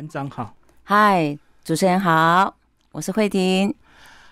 [0.00, 2.54] 团长好，嗨，主持人好，
[2.90, 3.74] 我是慧婷。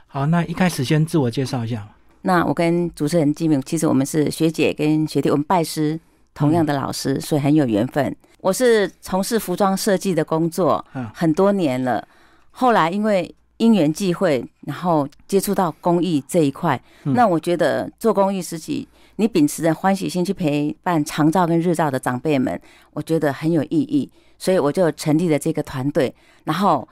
[0.07, 1.87] 好，那一开始先自我介绍一下。
[2.23, 6.01] 那我跟主持人金明，其实我们是学姐跟学弟，我们拜师
[6.33, 8.17] 同样的老师，所以很有缘分。
[8.41, 10.83] 我是从事服装设计的工作
[11.13, 12.09] 很多年了，
[12.51, 16.83] 后来因为因缘际会，然后接触到公益这一块。
[17.03, 22.59] 那我觉得做公益实际，你秉持着欢喜心去陪伴长照跟日照的长辈们，
[22.95, 24.11] 我觉得很有意义。
[24.39, 26.15] 所以我就成立了这个团队，
[26.45, 26.89] 然后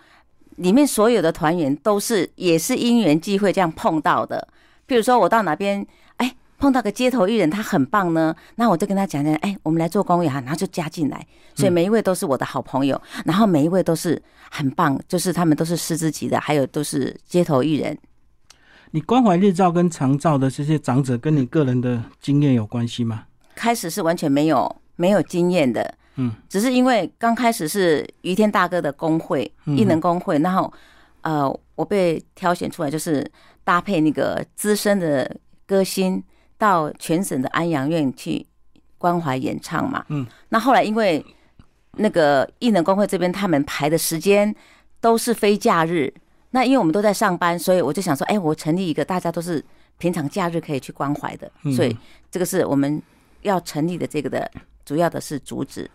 [0.57, 4.48] 里面所有的团员都是也是因缘际会这样碰到的。
[4.84, 5.87] 比如说我到哪边，
[6.17, 11.27] 哎，碰到个街头艺人，他很棒呢，那我就跟他讲讲，哎，我们来做公益哈，然后就加进来。
[11.55, 14.20] 所以每一位都是我的好朋友，然后每一位都是
[14.51, 17.97] 很棒，就是他们都是师资级的，还有都是街头艺人。
[18.92, 23.25] 你关怀日照跟长照的这些长者，跟你个人的经验有关系吗？
[23.55, 25.95] 开始是完全没有没有经验的。
[26.16, 30.73] 嗯，只是因为刚开始是于天大哥的工会，艺能工会，然后
[31.20, 33.25] 呃，我被挑选出来，就是
[33.64, 36.22] 搭配那个资深的歌星
[36.56, 38.47] 到全省的安养院去
[38.98, 40.05] 关怀演唱嘛。
[40.09, 41.25] 嗯，那后来因为
[41.92, 44.55] 那个艺能工会这边他们排的时间
[45.00, 46.12] 都是非假日，
[46.50, 49.62] 那因为我们都在上班，所以我就想说，哎，我成立一个大家都是
[49.98, 51.97] 平常假日可以去关怀的，所以
[52.31, 53.03] 这个是我们
[53.42, 54.50] 要成立的这个的
[54.84, 55.91] 主要的是主旨。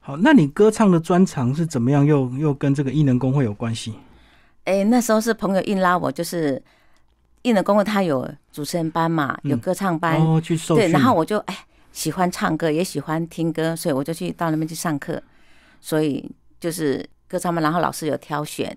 [0.00, 2.04] 好，那你歌唱的专长是怎么样？
[2.04, 3.94] 又又跟这个艺能工会有关系？
[4.64, 6.60] 哎，那时候是朋友硬拉我，就是
[7.42, 11.56] 艺能工会他有主持人班嘛，有歌唱班哦，去受对，然后我就哎
[11.92, 15.22] 喜欢唱歌，也喜欢听歌，所以我就去到那边去上课。
[15.80, 18.76] 所以就是歌唱班，然后老师有挑选，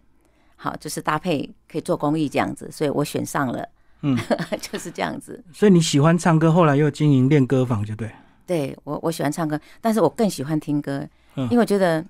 [0.55, 3.67] 好，就是搭配可以做公益这样子，所以我选上了。
[4.01, 4.17] 嗯，
[4.59, 5.41] 就是这样子。
[5.53, 8.11] 所以你喜欢唱歌，后来又经营练歌房，就对。
[8.45, 12.03] 对我，我喜欢唱歌，但是我更喜欢听歌，因为我觉得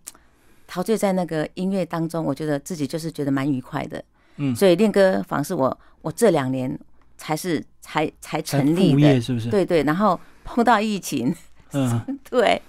[0.66, 4.04] 陶醉在那个音乐当中，我觉得自己就是觉得蛮愉快的。
[4.38, 6.78] 嗯，所以练歌房是我我这两年
[7.18, 9.50] 才是才才成立的，是不是？
[9.50, 11.34] 对对，然后 碰到疫情，
[11.74, 12.62] 嗯， 对，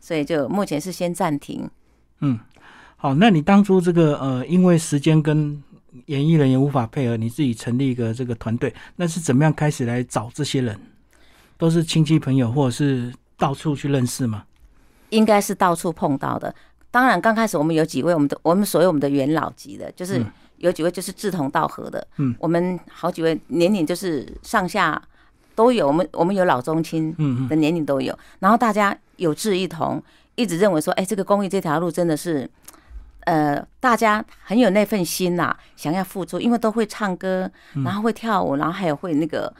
[0.00, 1.68] 所以就目前是先暂停。
[2.20, 2.38] 嗯，
[2.96, 5.62] 好，那你当初这个呃，因为时间跟
[6.06, 10.78] 演艺人员无法配合，你自己成立一个这个团队，那是怎么样开始来找这些人？
[11.62, 14.42] 都是亲戚朋友，或者是到处去认识吗？
[15.10, 16.52] 应该是到处碰到的。
[16.90, 20.20] 当然，刚开始我们有几位，我们的我们所谓我们的元老级的，就是
[20.56, 22.04] 有几位就是志同道合的。
[22.16, 25.00] 嗯，我们好几位年龄就是上下
[25.54, 28.18] 都有，我们我们有老中青嗯的年龄都有。
[28.40, 30.02] 然后大家有志一同，
[30.34, 32.50] 一直认为说，哎，这个公益这条路真的是，
[33.20, 37.48] 呃，大家很有那份心呐，想要付出，因为都会唱歌，
[37.84, 39.54] 然后会跳舞，然后还有会那个。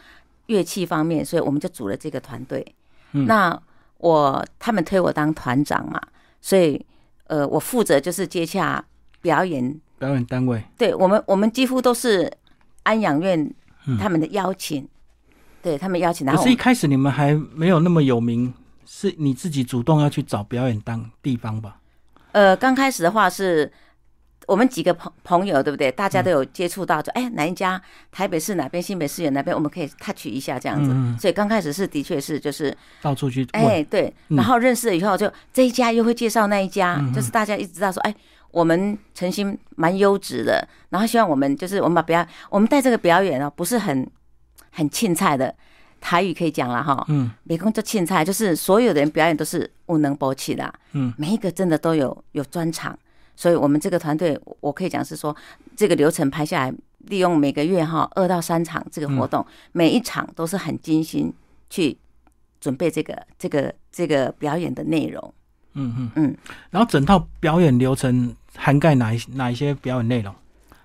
[0.47, 2.65] 乐器方面，所以我们就组了这个团队。
[3.13, 3.57] 那
[3.99, 6.01] 我他们推我当团长嘛，
[6.41, 6.85] 所以
[7.27, 8.85] 呃，我负责就是接洽
[9.21, 10.63] 表演表演单位。
[10.77, 12.31] 对我们，我们几乎都是
[12.83, 13.53] 安养院
[14.01, 14.89] 他们的邀请，
[15.63, 16.27] 对他们邀请。
[16.27, 18.53] 可是一开始你们还没有那么有名，
[18.85, 21.79] 是你自己主动要去找表演当地方吧？
[22.33, 23.71] 呃，刚开始的话是。
[24.47, 25.91] 我们几个朋朋友对不对？
[25.93, 27.81] 大家都有接触到，就哎哪一家
[28.11, 30.93] 台北市哪边、新北市有哪边，我们可以 touch 一下这样子。
[31.21, 38.15] 所以刚开始是的确是就是到处去哎对，然后认识了以后，就这一家又会介绍那一家，就是大家一直知道说哎，
[38.51, 44.09] 我们诚心蛮优质的，然后希望我们就是我们把表我们带这个表演哦，不是很
[44.71, 45.55] 很青菜的
[46.01, 52.99] 台语可以讲了哈，嗯，美工作青菜，就是所有的人表演都是无能博起的，嗯，每一个真的都有有专场。
[53.35, 55.35] 所以，我们这个团队，我可以讲是说，
[55.75, 61.33] 这个流程拍下来，利用每个月哈二到三场这个活动，每一场都是很精心
[61.71, 61.97] 去
[62.61, 65.35] 准备这个这个这个表演的内容。
[65.75, 66.37] 嗯嗯嗯。
[66.71, 70.33] 然后，整套表演流程涵盖哪一哪一些表演内容？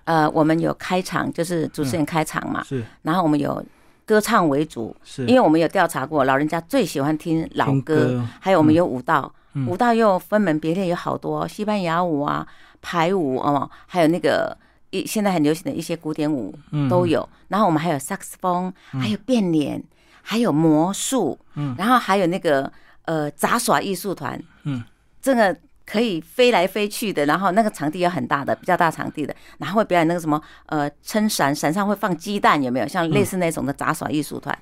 [0.04, 2.64] 呃，我们有开场，就是主持人开场嘛。
[2.64, 2.82] 是。
[3.02, 3.62] 然后我们有
[4.06, 9.30] 歌唱为主，是因为我们有调查过，老人家最喜欢听老歌，还有我们有舞蹈。
[9.66, 12.46] 舞蹈又分门别类，有好多西班牙舞啊、
[12.80, 14.56] 排舞哦，还有那个
[14.90, 16.54] 一现在很流行的一些古典舞
[16.88, 17.28] 都有。
[17.48, 19.82] 然后我们还有萨克斯风，还有变脸，
[20.22, 22.70] 还有魔术，嗯，然后还有那个
[23.06, 24.84] 呃杂耍艺术团，嗯，
[25.20, 25.56] 这个
[25.86, 32.86] 可以飞来飞去的，然后那个场地有很大的，比较大场地的，然后会表演那个什么呃撑伞，伞上会放鸡蛋，有没有？
[32.86, 34.56] 像类似那种的杂耍艺术团。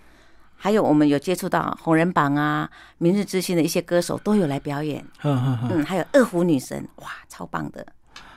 [0.57, 2.69] 还有我们有接触到红人榜啊、
[2.99, 7.87] 明日之星的一些歌手都有来表演，嗯，还有二胡女神，哇，超棒的。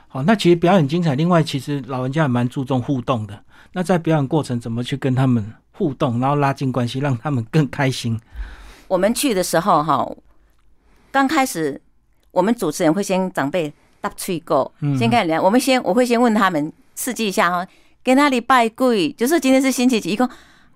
[0.06, 1.14] 好，那其实表演精彩。
[1.14, 3.42] 另外，其实老人家也蛮注重互动的。
[3.72, 8.20] 那在表演过程怎么去跟他们互动，然后拉近关系，让他们更开心？
[8.88, 10.04] 我们去的时候哈，
[11.12, 11.80] 刚开始
[12.32, 17.66] 我们主持人会先长辈搭吹够，先看两，我们先我会先问他们刺激一下哈，
[18.02, 20.28] 给那里拜跪，就是今天是星期几，一共，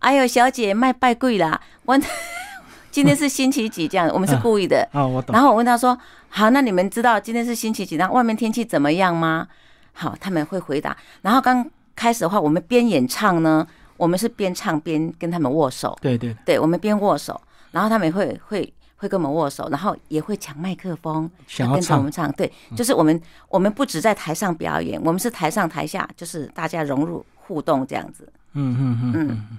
[0.04, 1.98] 哎呦小姐卖拜贵啦，我
[2.92, 5.32] 今天是星期几这样，我们是故意的 啊，我懂。
[5.32, 5.98] 然后我问他说，
[6.28, 9.48] 好，那你们知道今天是星期几，然后外面天气怎么样吗？
[9.94, 10.94] 好，他们会回答。
[11.22, 11.66] 然后刚
[11.96, 13.66] 开始的话，我们边演唱呢，
[13.96, 17.40] 我们是边唱边跟他们握手，对对，对我们边握手，
[17.70, 18.70] 然后他们会会。
[18.96, 22.32] 会跟我们握手，然后也会抢麦克风，想跟着我们唱。
[22.32, 28.32] 对，就是我们，我们不止在台上表演，我们是台上台下，就是大家融入互动这样子。
[28.54, 29.12] 嗯嗯嗯
[29.50, 29.58] 嗯。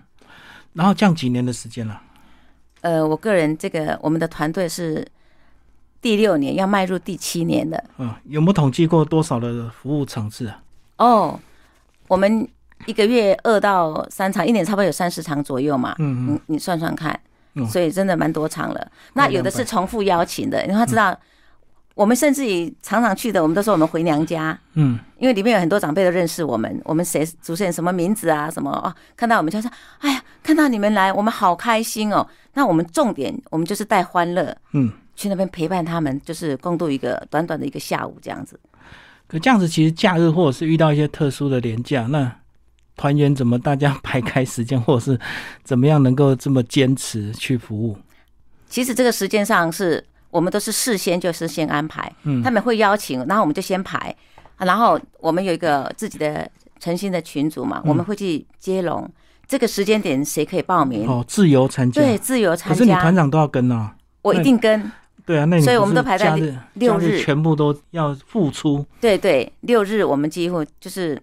[0.75, 1.99] 然后这样几年的时间了？
[2.81, 5.03] 呃，我个人这个我们的团队是
[5.99, 7.83] 第六年，要迈入第七年的。
[7.97, 10.61] 嗯，有没有统计过多少的服务场次啊？
[10.97, 11.39] 哦，
[12.07, 12.47] 我们
[12.85, 15.95] 一个月二到三场，一年差不多有三十场左右嘛。
[15.97, 17.19] 嗯嗯，你算算看。
[17.71, 21.17] 所以真的蛮多场了，那有的是重复邀请的，因为他知道
[21.95, 32.27] 我们甚至于常常去的，我们都说我们回娘家，嗯，因为里面有很多长辈都认识我们，我们谁主持人什么名字啊，什么哦，看到我们就说，哎呀，看到你们来，我们好开心哦。
[32.53, 38.59] 那我们重点，我们就是带欢乐，嗯，去那边陪伴他们，就是共度一个短短的一个下午这样子。
[39.27, 42.31] 可这样子，其实假日或者是遇到一些特殊的年假，那。
[42.97, 45.19] 团员怎么大家排开时间，或者是
[45.65, 47.97] 怎么样能够这么坚持去服务？
[48.69, 50.01] 其实这个时间上是
[50.35, 54.13] 我们都是事先就是先安排，嗯，他们会邀请，然后我们就先排，
[54.57, 56.49] 然后我们有一个自己的
[56.79, 59.09] 诚心的群组嘛，我们会去接龙，
[59.47, 61.07] 这个时间点谁可以报名？
[61.07, 62.75] 哦，自由参加，对，自由参加。
[62.75, 64.91] 可是你团长都要跟啊，我一定跟。
[65.25, 66.35] 对啊，那所以我们都排在
[66.73, 68.85] 六日，全部都要付出。
[68.99, 71.21] 对对，六日我们几乎就是。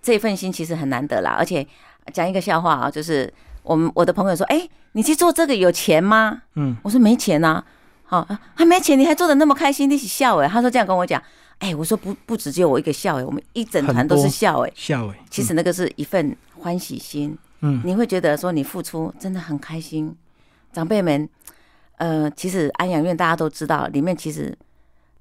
[0.00, 1.66] 这份心其实很难得啦，而且
[2.14, 3.30] 讲一个笑话啊，就是
[3.62, 7.62] 我们我的朋友说：“哎，你去做这个有钱吗？”嗯，我说没钱呐，
[8.08, 10.48] 好，还没钱，你还做的那么开心，一起笑哎。
[10.48, 11.22] 他说这样跟我讲，
[11.58, 15.18] 哎，我说不不只只有我一个笑哎，我们一整团都是笑哎，笑哎。
[15.30, 20.12] 其实那个是一份欢喜心，嗯，你会觉得说你付出真的很开心。
[20.72, 21.28] 长辈们，
[21.98, 24.56] 呃，其实安养院大家都知道，里面其实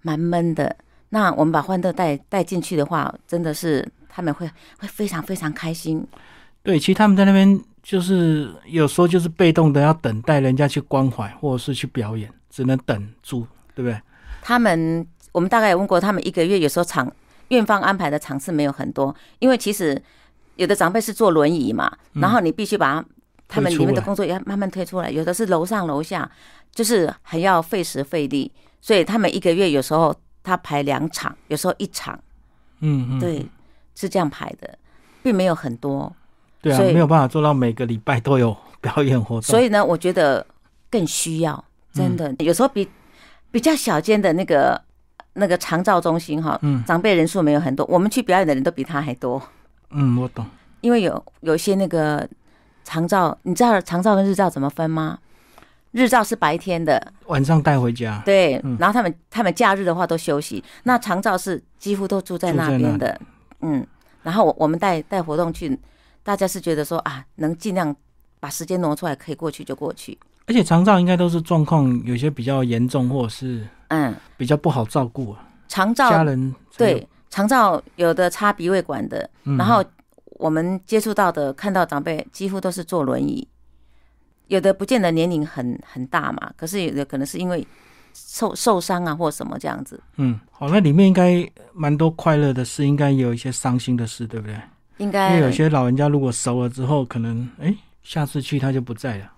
[0.01, 0.75] 蛮闷的。
[1.09, 3.87] 那我们把欢乐带带进去的话，真的是。
[4.09, 4.49] 他们会
[4.79, 6.03] 会非常非常开心，
[6.63, 13.45] 对，其实他们在那边就是有时候就是被动的要等待人家去关怀或者是去表演，只能等住，
[13.75, 14.01] 对不对？
[14.41, 17.11] 他们我们大概也问过，他们一个月有时候场
[17.49, 20.01] 院方安排的场次没有很多，因为其实
[20.55, 23.03] 有的长辈是坐轮椅嘛，然后你必须把
[23.47, 26.29] 他们里面的工作要慢慢推出来，有的是楼上楼下，
[26.71, 28.51] 就是还要费时费力，
[28.81, 32.19] 所以他们一个月有时候他排两场，有时候一场，
[32.79, 33.45] 嗯嗯，对。
[33.99, 34.77] 是这样排的，
[35.23, 36.15] 并没有很多，
[36.61, 39.41] 对啊，没有办法做到每个礼拜都有表演活动。
[39.41, 40.45] 所以呢，我觉得
[40.91, 41.65] 更需要，
[41.97, 42.87] 真的有时候比
[43.51, 44.79] 比较小间的那个
[45.33, 49.41] 那个长照中心哈，嗯，长辈人数没有很多，我们去表演的人都比他还多。
[49.89, 50.45] 嗯，我懂。
[50.81, 52.27] 因为有有一些那个
[52.83, 55.17] 长照，你知道长照跟日照怎么分吗？
[55.91, 58.21] 日照是白天的，晚上带回家。
[58.25, 63.19] 对，然后他们他们假日的话都休息，那长照是几乎都住在那边的。
[63.61, 63.85] 嗯，
[64.21, 65.79] 然后我我们带带活动去，
[66.21, 67.95] 大家是觉得说啊，能尽量
[68.39, 70.15] 把时间挪出来，可以过去就过去。
[70.47, 75.47] 而且长照应该都是状况有些比较严重，或者是嗯比较不好照顾啊。
[75.67, 79.83] 长照家人对长照有的插鼻胃管的，然后
[80.39, 83.47] 我们接触到的看到长辈几乎都是坐轮椅，
[84.47, 87.65] 有的不见得年龄很很大嘛，可是有的可能是因为。
[88.19, 90.01] 受受伤啊，或什么这样子？
[90.15, 94.59] 嗯，好，那里面应该蛮多快乐的事，应该也有一些伤心的事，对不对？
[94.97, 99.31] 应该，因为有些老人家如果熟了之后，可能哎，下次去他就不在了。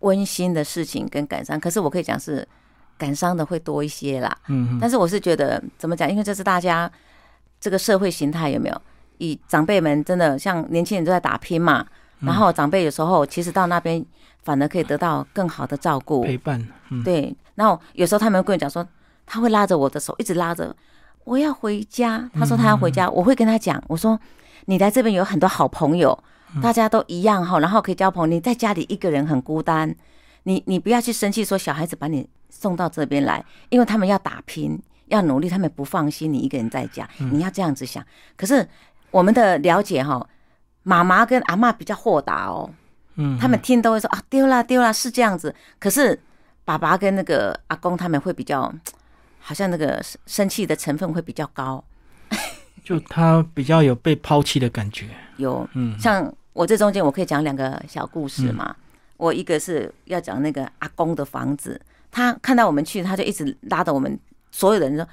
[0.00, 2.46] 温馨的事情跟感伤，可是我可以讲是
[2.98, 4.36] 感伤的会多一些啦。
[4.48, 6.10] 嗯，但是我是觉得怎么讲？
[6.10, 6.90] 因为这是大家
[7.60, 8.82] 这个社会形态有没有？
[9.18, 11.86] 以长辈们真的像年轻人都在打拼嘛，
[12.20, 14.04] 然后长辈有时候其实到那边
[14.42, 16.66] 反而可以得到更好的照顾陪伴。
[17.02, 17.34] 对。
[17.54, 18.86] 然后有时候他们跟我讲说，
[19.24, 20.76] 他会拉着我的手，一直拉着
[21.24, 22.30] 我要回家。
[22.34, 24.20] 他说他要回家，我会跟他讲，我说
[24.66, 26.16] 你来这边有很多好朋友，
[26.62, 28.26] 大家都一样哈，然后可以交朋友。
[28.26, 29.94] 你在家里一个人很孤单，
[30.44, 37.08] 你你不要去生气，说小孩子把你送到这边来，因为他们要打拼，要努力，他们不放心你一个人在家。
[37.18, 38.04] 你要这样子想。
[38.36, 38.66] 可是
[39.10, 40.26] 我们的了解哈，
[40.82, 42.70] 妈妈跟阿妈比较豁达哦，
[43.16, 46.20] 嗯，他们听都会说啊丢了丢了是这样子，可是。
[46.66, 48.62] 爸爸跟那个阿公他们会比较，
[49.38, 51.84] 好像那个生气的成分会比较高，
[52.82, 55.06] 就他比较有被抛弃的感觉。
[55.36, 58.74] 有，嗯，像我这中间我可以讲两个小故事嘛。
[59.18, 64.18] 我一个是要讲那个阿公的房子，他看到我们去，他就一直拉着我们
[64.50, 65.08] 所有的人说：“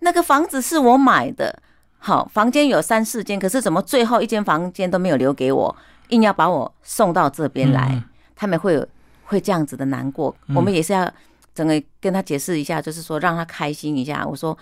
[0.00, 1.54] 那个房子是我买的，
[1.98, 5.76] 好，房间有三四间，可是怎么最后一间房间都没有留给我，
[6.08, 8.02] 硬要把我送到这边来？
[8.34, 8.88] 他们会有
[9.24, 10.34] 会这样子的难过。
[10.54, 11.12] 我们也是要
[11.54, 14.26] 整个跟他解释一下，就是说让他开心一下。
[14.26, 14.56] 我说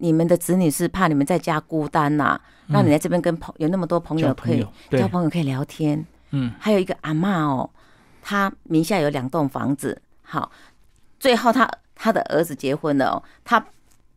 [0.00, 6.04] 你们的子女是怕你们在家孤单呐，让你在这边跟朋有那么多朋友可以交朋友可以聊天。
[6.30, 7.68] 嗯，还有一个阿妈哦，
[8.22, 10.50] 她名下有两栋房子，好，
[11.18, 13.64] 最后她她的儿子结婚了哦，她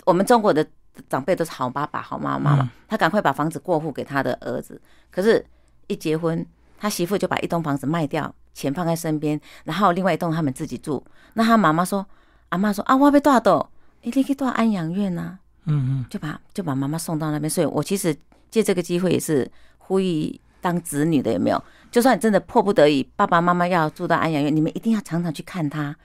[0.06, 0.66] 我们中国的
[1.10, 5.44] 长辈都是好爸爸好妈妈嘛，他赶快把房子过户给他的儿子，可是，
[5.88, 6.46] 一结婚，
[6.78, 11.04] 他媳妇就把一栋房子卖掉，钱放在身边，然后另外一栋他们自己住。
[11.34, 12.06] 那他妈妈说，
[12.50, 13.68] 阿妈说啊，我要被多少栋？
[14.04, 17.50] 你可以多安养院呐，嗯嗯，就把就把妈妈送到那边。
[17.50, 18.16] 所以我其实
[18.52, 21.64] 借这个机会也是呼吁当子女的有没有？
[21.92, 25.96] 就算真的迫不得已，爸爸妈妈要住到安养院，你们一定要常常去看他，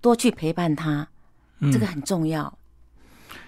[0.00, 1.08] 多去陪伴他，
[1.72, 2.52] 这个很重要。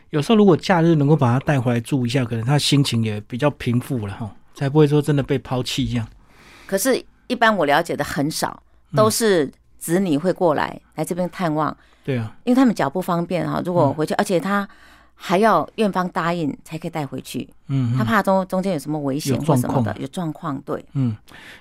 [0.09, 6.09] 有时候如果假日能够把他带回来住一下，可能他心情也比较平复了哈，才不会说真的被抛弃一样。
[6.67, 8.63] 可是，一般我了解的很少，
[8.95, 11.77] 都是子女会过来来这边探望。
[12.03, 14.69] 对啊，因为他们脚不方便哈，如果回去，而且他。
[15.23, 21.15] 还要院方答应才可以带回去，嗯，他怕中中间有什么危险或什么的，有状况，对，嗯，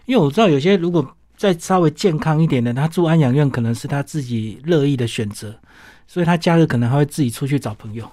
[0.06, 5.54] 因为我知道有些如果再稍微健康一点的，他住安养院可能是他自己乐意的选择，
[6.08, 8.10] 所以他假日可能还会自己出去找朋友，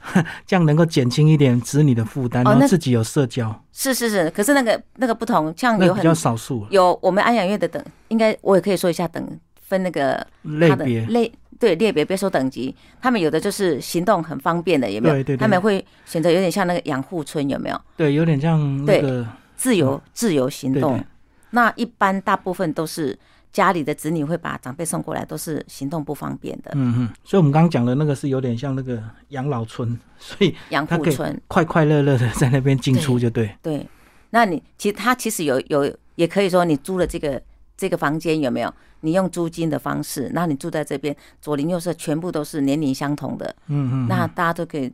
[0.46, 3.54] 这样能够减轻一点子女的负担，然后自己有社交。
[3.70, 11.04] 是是是，可是那个那个不同，像有比较少数，有我们安养院的等，应该我也可以说一下等分那个类别。
[11.04, 11.30] 类。
[11.58, 15.14] 对列别别说等级，他们有的就是行动很方便的，有没有？
[15.16, 15.36] 对对。
[15.36, 17.80] 他们会选择有点像那个养护村，有没有？
[17.96, 21.02] 对，有点像那个自由自由行动。
[21.50, 23.18] 那一般大部分都是
[23.50, 26.70] 家里的子女会把长辈送过来，都是行动不方便的。
[26.74, 27.08] 嗯嗯。
[27.24, 33.50] 所以我们刚刚讲的那个是有点像那个养老村，所以养护村快快乐乐的在那边进出就对。
[33.62, 33.86] 对。
[34.30, 37.40] 那你其实他其实有有也可以说你租了这个
[37.78, 38.74] 这个房间有没有？
[39.02, 44.92] 你用租金的方式，那你住在这边，左邻右舍全部都是年龄相同的，嗯嗯，那大家都可以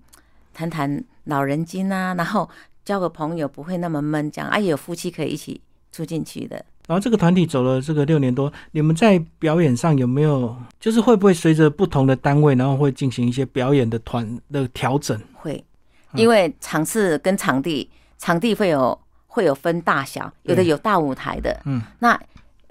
[0.52, 2.46] 谈谈老人经啊，然后
[2.84, 5.58] 交个朋友，不会那么闷，这样啊，有夫妻可以一起
[5.90, 6.62] 住进去的。
[6.86, 15.18] 然后这个团体走了这个六年多，你们在表演上有没有，就是会不会随着不同的单位，然后会进行一些表演的团的调整？
[15.32, 15.64] 会，
[16.12, 17.88] 因为场次跟场地，
[18.18, 22.20] 场地会有会有分大小，有的有大舞台的，嗯，那。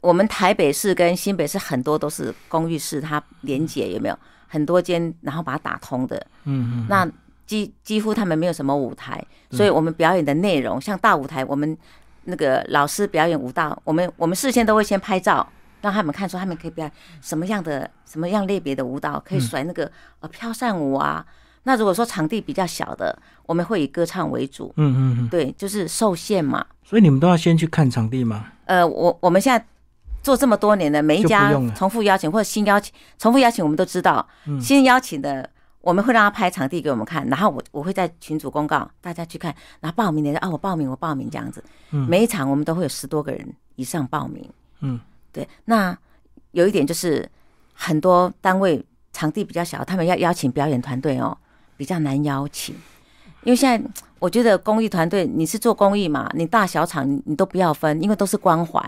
[0.03, 4.19] 我们台北市跟新北市很多都是公寓式，它连接有没有
[4.49, 6.17] 很多间，然后把它打通的。
[6.43, 6.85] 嗯嗯。
[6.89, 7.09] 那
[7.45, 11.77] 几几乎他们没有什么舞台，所以我们表演的内容像大舞台，我们
[12.25, 15.47] 那个老师表演舞蹈，我们我们事先都会先拍照，
[15.81, 16.91] 让他们看出他们可以表演
[17.21, 21.25] 什么样的什么样类别的舞蹈，可以甩那个呃飘扇舞啊。
[21.63, 24.73] 那如果说场地比较小的，我们会以歌唱为主。
[24.75, 25.29] 嗯嗯嗯。
[25.29, 26.65] 对，就是受限嘛。
[26.83, 28.47] 所以你们都要先去看场地吗？
[28.65, 29.65] 呃，我我们现在。
[30.23, 34.25] 做这么多年的每一家重复邀请或者新邀请，重复邀请我们都知道，
[34.59, 35.47] 新邀请的
[35.81, 44.49] 我们会让他拍场地给我们看，然后我我会在群组公告大家去看，然后报名的人啊我报名我报名这样子，每一场我们都会有十多个人以上报名，
[44.79, 44.97] 嗯，
[45.33, 45.95] 对，那
[46.51, 47.29] 有一点就是
[47.73, 51.37] 很多单位场地比较小，他们要邀请表演团队哦，
[51.75, 52.73] 比较难邀请，
[53.43, 53.89] 因为现在
[54.19, 58.81] 我觉得公益团队你是做公益嘛，你大小场你都不要分，因为都是关怀。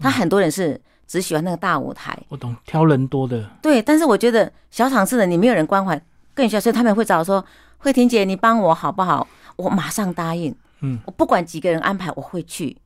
[0.00, 3.48] 他很多人是只喜欢那个大舞台，我懂，挑人多的。
[3.60, 6.00] 对，但是我觉得小场次的你没有人关怀，
[6.34, 7.44] 更需要，所以他们会找说
[7.78, 9.26] 慧婷姐，你帮我好不好？
[9.56, 10.54] 我马上答应。
[10.80, 12.76] 嗯，我不管几个人安排，我会去。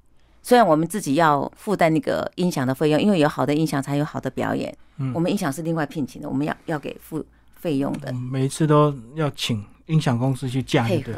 [0.42, 4.76] 虽然我们自己要负担那个音响的费用，因为有好的音响才有好的表演。
[4.96, 8.12] 嗯，我们音响是另外聘请的，我们要要给付费用的。
[8.12, 11.12] 每一次都要请音响公司去架配合。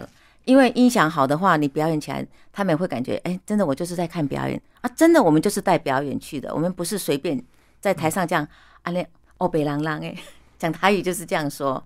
[0.46, 4.88] 因为音响好的话，你表演起来，他们也会感觉，哎，真的，我就是在看表演啊！
[4.96, 7.38] 真的，我们就是带表演去的，我们不是随便
[7.80, 8.46] 在台上这样
[8.82, 9.06] 啊，那
[9.38, 10.14] 哦北朗朗哎，
[10.56, 11.84] 讲台语就是这样说。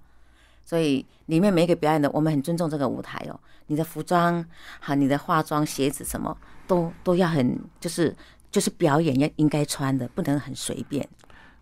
[0.62, 3.40] 所以里面每一个表演的，我们很尊重这个舞台哦。
[3.66, 4.44] 你的服装
[4.78, 6.36] 好，你的化妆、鞋子什么
[6.66, 8.14] 都都要很，就是
[8.50, 11.08] 就是表演要应该穿的，不能很随便。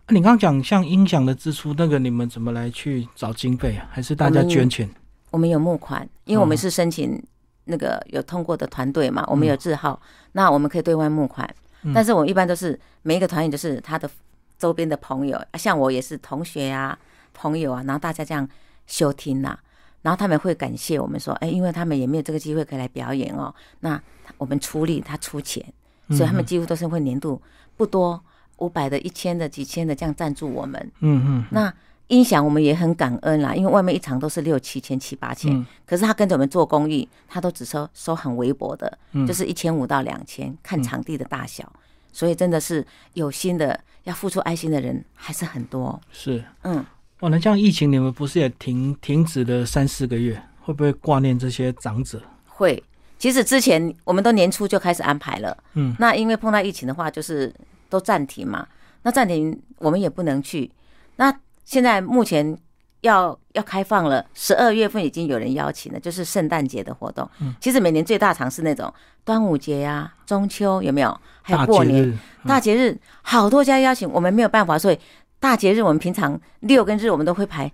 [0.08, 3.86] 你刚刚讲像音响的支出，那个你们怎么来去找经费啊？
[3.90, 4.90] 还是大家捐钱？
[5.30, 7.22] 我们有募款，因为我们是申请
[7.64, 10.00] 那个有通过的团队嘛，我们有字号，
[10.32, 11.48] 那我们可以对外募款。
[11.94, 14.10] 但是我们一般都是每一个团员就是他的
[14.58, 16.98] 周边的朋友，像我也是同学啊、
[17.34, 18.48] 朋友啊，然后大家这样
[18.86, 19.56] 休听呐，
[20.02, 24.00] 然后他们会感谢我们说，哎，因为他们也没有这个机会可以来表演哦，那
[24.38, 25.64] 我们出力，他出钱，
[26.10, 27.40] 所以他们几乎都是会年度
[27.76, 28.20] 不多
[28.56, 30.92] 五百的、一千的、几千的这样赞助我们。
[31.00, 31.72] 嗯嗯，那。
[32.08, 41.70] 音响我们也很感恩啦，因为外面一场都是六七千、七八千，可是他跟着我们做公益，他都只收收很微薄的，就是一千五到两千，看场地的大小。
[42.10, 46.00] 所以真的是有心的要付出爱心的人还是很多。
[46.10, 46.84] 是，嗯，
[47.20, 50.42] 哦，那像疫情，你们不是也停停止了三四个月？
[50.62, 52.20] 会不会挂念这些长者？
[52.46, 52.82] 会。
[53.18, 57.52] 其实之前我们都年初就开始安排了，嗯，那因为碰到疫情的话，就是
[57.88, 58.66] 都暂停嘛。
[59.02, 60.70] 那暂停我们也不能去。
[61.16, 61.32] 那
[61.68, 62.56] 现在目前
[63.02, 67.28] 要要开放了，十二月份已经有人邀请了，就是圣诞节的活动。
[67.42, 68.90] 嗯，其实每年最大场是那种
[69.22, 71.14] 端午节呀、中秋有没有？
[71.42, 74.98] 还有过年大节日，好多家邀请，我们没有办法，所以
[75.38, 77.70] 大节日我们平常六跟日我们都会排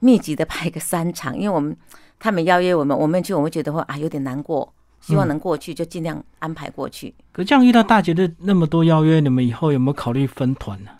[0.00, 1.76] 密集的排个三场，因为我们
[2.18, 4.74] 他们邀约我们，我们去我们觉得会啊有点难过。
[5.00, 7.14] 希望能过去，就尽量安排过去。
[7.30, 10.90] 可这样遇到大节日那么多邀约，你们以后有没有考虑分团呢？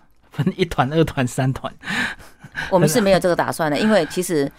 [0.45, 1.73] 分一团、二团、三团？
[2.71, 4.50] 我们是没有这个打算的，因为其实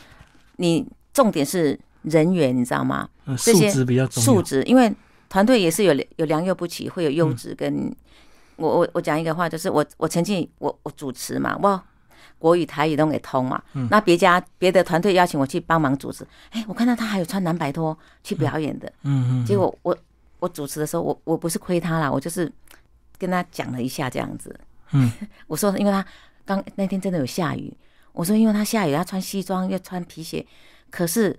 [0.57, 3.09] 你重点是人员，你知道吗？
[3.37, 4.93] 素质比较重素质，因为
[5.29, 7.55] 团队也是有有良莠不齐，会有优质。
[7.55, 7.93] 跟
[8.57, 11.81] 我我我讲一个话，就是我我曾经我我主持嘛，我。
[12.37, 13.61] 国语、台语都给通嘛？
[13.91, 19.97] 那别家别的团队邀请我去帮忙主持，哎，我看到他还有穿蓝白拖去表演的，嗯嗯，结果我
[20.39, 22.49] 我主持的时候，我我不是亏他啦，我就是
[23.17, 24.57] 跟他讲了一下这样子，
[24.91, 25.11] 嗯，
[25.47, 26.05] 我说因为他
[26.45, 27.73] 刚那天真的有下雨，
[28.13, 30.45] 我说因为他下雨，他穿西装又穿皮鞋，
[30.89, 31.37] 可是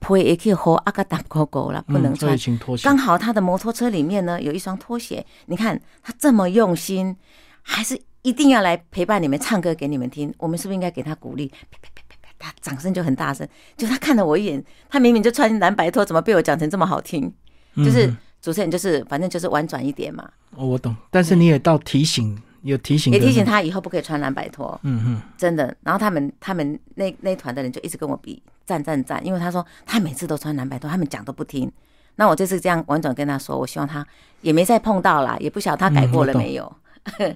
[0.00, 2.84] 可以和阿嘎达狗狗了，不能穿拖鞋。
[2.84, 7.16] 刚好他的摩托车里面呢有一双拖鞋，你看他这么用心，
[7.62, 8.00] 还是。
[8.24, 10.32] 一定要来陪伴你们，唱歌给你们听。
[10.38, 11.46] 我们是不是应该给他鼓励？
[11.48, 13.46] 啪啪啪啪啪，他掌声就很大声。
[13.76, 17.30] 就他看了我一眼，他明明就穿蓝白拖，怎么被我讲成这么好听？
[17.76, 18.10] 就是
[18.40, 20.26] 主持人，就是反正就是婉转一点嘛。
[20.56, 20.96] 哦，我懂。
[21.10, 22.40] 但是你也到提醒，
[22.72, 24.78] 有提醒，也提醒他以后不可以穿蓝白拖。
[24.82, 25.74] 嗯哼，真的。
[25.82, 31.70] 然后他们他们那那团的人就一直跟我比赞赞赞，因为他说他每次都穿蓝白拖，他们讲都不听。
[32.16, 34.06] 那我这次这样婉转跟他说，我希望他
[34.40, 36.72] 也没再碰到啦，也不晓得他改过了没有。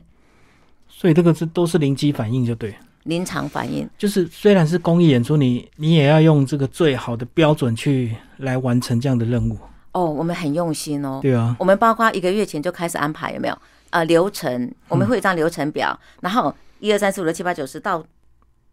[0.89, 2.75] 所以这个是都是临机反应，就对。
[3.05, 9.57] 临场反应就是虽然是公益演出，你你也要用这个最好的标准去来完成这样的任务。
[9.93, 11.19] 哦，我们很用心哦。
[11.23, 11.57] 对啊。
[11.59, 13.59] 我们包括一个月前就开始安排，有没有？
[13.91, 18.05] 呃，流程我们会有一张流程表，然后一二三四五六七八九十到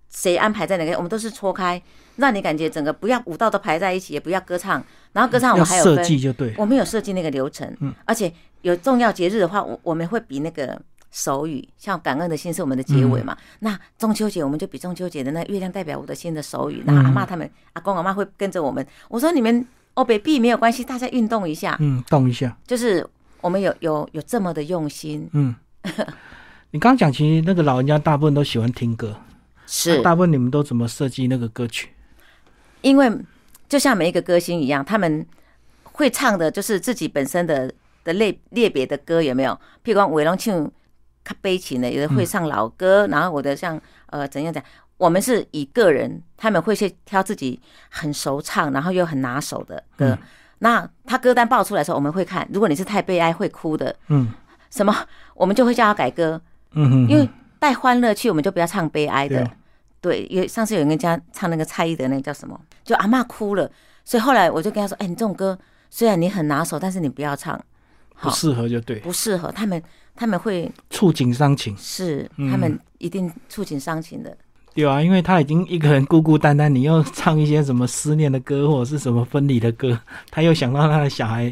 [0.10, 1.82] 谁安排在哪个，我们都是错开，
[2.18, 6.54] 让你感觉整个不要舞蹈都排在一起，也不要歌唱，然后歌唱我们还有设计就对。
[6.58, 10.80] 我们有设计那个流程，嗯，而且有重要节日的话，我我们会比那个。
[11.12, 13.38] 手语像感恩的心是我们的结尾嘛？
[13.60, 18.86] 那中秋节我们就比中秋节的那月亮代表我的心的手语，那阿妈他们阿公阿妈会跟着我们。
[19.08, 23.08] 我说你们哦，北壁没有关系，大家运动一下，嗯，动一下，就是
[23.46, 25.30] 我们有有有这么的用心。
[25.34, 25.56] 嗯，
[26.72, 29.16] 你刚刚讲，其实那个老人家大部分都喜欢听歌，
[29.68, 31.90] 是大部分你们都怎么设计那个歌曲？
[32.82, 33.12] 因为
[33.70, 35.24] 就像每一个歌星一样，他们
[35.84, 37.72] 会唱的就是自己本身的
[38.04, 39.52] 的类列别的歌，有没有？
[39.84, 40.72] 譬如讲伟龙庆。
[41.28, 43.82] 他悲情的，有的会唱老歌，然后我的像
[44.12, 44.64] 呃怎样讲，
[44.98, 50.16] 我们是以个人，他们会去挑自己很熟唱，然后又很拿手的歌。
[50.60, 54.30] 那他歌单报出来的时候，我们会看，如果你是太悲哀会哭的，嗯，
[54.70, 54.96] 什么，
[55.34, 56.42] 我们就会叫他改歌，
[56.72, 57.28] 嗯哼因为
[57.60, 59.50] 带欢乐去，我们就不要唱悲哀的。
[60.02, 63.70] 对，因为上次有人家唱那个蔡依的那个叫什么，就阿妈哭了，
[64.04, 65.58] 所以后来我就跟他说，哎，你这种歌
[65.90, 67.60] 虽然你很拿手，但是你不要唱，
[68.22, 69.82] 不适合就对，不适合他们。
[70.18, 74.38] 他们会触景伤情，是他们一定触景伤情的。
[74.76, 79.98] 对啊，因为他已经一个人孤孤单单，你又唱一些什么思念的歌，或者是什么分离的歌，
[80.30, 81.52] 他又想到他的小孩，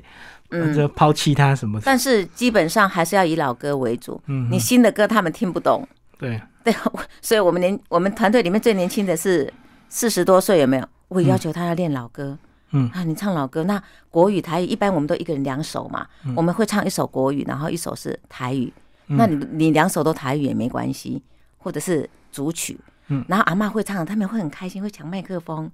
[0.49, 1.79] 嗯，就抛弃他什么。
[1.85, 4.21] 但是基本上还是要以老歌为主。
[4.27, 5.87] 嗯，你新的歌他们听不懂。
[6.19, 6.75] 对 对，
[7.21, 9.51] 所以我们年我们团队里面最年轻的是
[9.87, 10.85] 四十多岁，有没有？
[11.07, 12.37] 我也要求他要练老歌。
[12.71, 16.05] 嗯啊，你唱老歌，那国语、台语一般我们都一个人两首嘛，
[16.35, 18.73] 我们会唱一首国语，然后一首是台语。
[19.05, 21.21] 那你你两首都台语也没关系，
[21.57, 22.77] 或者是主曲。
[23.13, 25.69] 嗯，然后阿妈会唱，他们会很开心，会抢麦克风。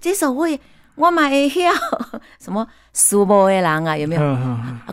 [0.00, 0.60] 这首会
[0.94, 1.72] 我买票，
[2.38, 4.38] 什么苏波的郎啊，有没有？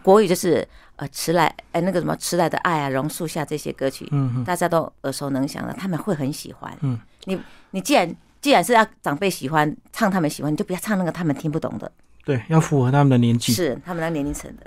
[0.03, 6.75] 国语就是呃迟来哎那个什么迟来的爱啊，榕树下这些歌曲，嗯大家都耳熟能详的，他们会很喜欢。
[6.81, 7.39] 嗯，你
[7.71, 8.15] 你既然。
[8.41, 11.91] 既然是要长辈喜欢唱，他们喜欢，你就不要唱那个他们听不懂的。
[12.25, 14.65] 对，要符合他们的年纪，是他们的年龄层的。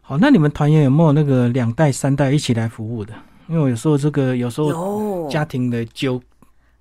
[0.00, 3.12] 好，那你们团员有没有那个两代、三代一起来服务的？
[3.48, 6.22] 因为有时候这个有时候家庭的就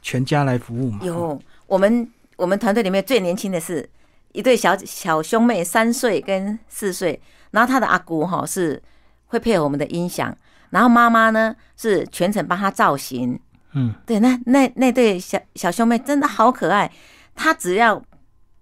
[0.06, 1.00] 全家来服务嘛。
[1.02, 3.90] 有，我们我们团队里面最年轻的是
[4.34, 7.20] 一对小小兄妹，三岁跟四岁。
[7.50, 8.80] 然后他的阿姑哈是
[9.28, 10.36] 会配合我们的音响，
[10.70, 13.40] 然后妈妈呢是全程帮他造型。
[13.72, 16.92] 嗯，对，那那那对小小兄妹真的好可爱。
[17.34, 18.00] 他只要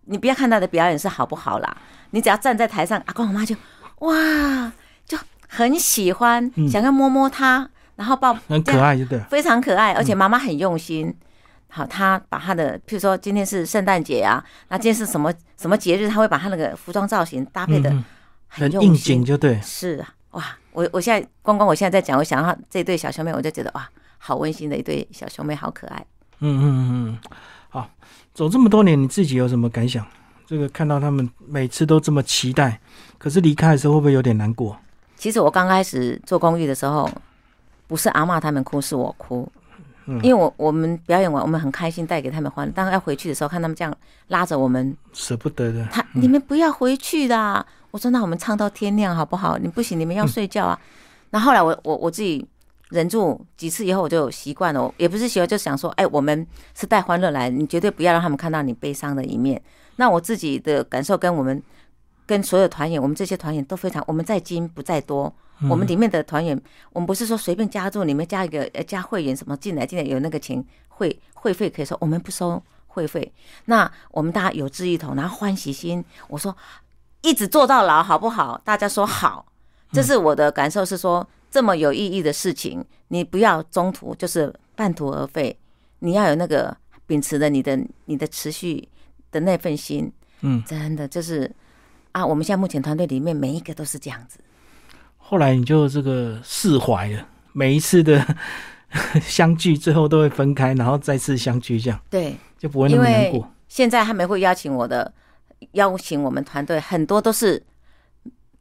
[0.06, 1.76] 你不要看他的表演是好不好啦，
[2.12, 3.56] 你只要站在台上，阿公阿妈就
[4.00, 4.72] 哇，
[5.06, 5.18] 就
[5.50, 11.12] 很喜欢，想要摸摸他，然后抱，很可爱，就对，非常可爱，而且妈妈很用心。
[11.76, 17.92] 好，他把他的，譬如说今天是圣诞节啊，那今天是什么什么节日，他会把他那个服装造型搭配的
[18.48, 19.60] 很应景，就对。
[19.60, 26.06] 是啊，哇，我我现在光光我现在在讲，我想到这对小兄妹，我就觉得哇，好温馨的一对小兄妹，好可爱。
[26.42, 27.20] 嗯嗯嗯嗯，
[27.70, 27.90] 好，
[28.36, 30.06] 走这么多年，你自己有什么感想？
[30.46, 32.80] 这个看到他们每次都这么期待，
[33.18, 34.78] 可是离开的时候会不会有点难过？
[35.16, 37.10] 其实我刚开始做公寓的时候，
[37.88, 39.52] 不是阿妈他们哭，是我哭。
[40.22, 42.74] 因为我我们表演完，我们很开心，带给他们欢乐。
[42.74, 43.96] 当要回去的时候，看他们这样
[44.28, 45.86] 拉着我们，舍不得的。
[45.92, 49.58] 他你们不要回去的，我说那我们唱到天亮好不好？
[49.58, 50.80] 你不行，你们要睡觉啊。
[51.30, 52.46] 那后来我我我自己
[52.90, 54.94] 忍住几次以后，我就习惯了。
[54.98, 59.62] 也不是习惯，就想说，哎，我们是带欢乐来，你绝对不要让他们看到你悲伤的一面。
[59.96, 61.62] 那我自己的感受跟我们
[62.26, 65.34] 跟所有团员，我们这些团员都非常，我们在精不在多。
[65.70, 66.60] 我们里面的团员，
[66.92, 73.32] 我们不是说随便加入，你们加一个呃加会员什么进来进来有那个钱会会费可以收，我们不收会费。
[73.66, 76.54] 那我们大家有志一同，然后欢喜心，我说
[77.22, 78.60] 一直做到老好不好？
[78.66, 79.46] 大家说好，
[79.92, 85.58] 这是我的感受是说这么有意义的事情，你不要中途就是半途而废，
[86.00, 88.86] 你要有那个秉持的你的你的持续
[89.32, 91.50] 的那份心，嗯，真的就是
[92.14, 94.40] 啊，我们现在目前团队里面每一个都是这样子。
[95.18, 98.26] 后来你就这个释怀了， 每一次的
[99.22, 103.48] 相聚，最后都会分开，然后再次相聚，这样对，就不会那么难过。
[103.68, 105.12] 现在他们会邀请我的，
[105.74, 107.62] 邀请我们团队很多都是